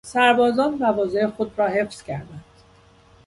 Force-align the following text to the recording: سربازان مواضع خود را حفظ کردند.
سربازان 0.05 0.71
مواضع 0.73 1.27
خود 1.27 1.51
را 1.59 1.67
حفظ 1.67 2.03
کردند. 2.03 2.43